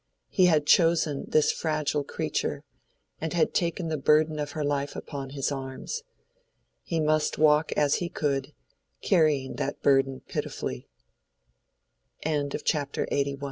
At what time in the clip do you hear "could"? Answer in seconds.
8.09-8.51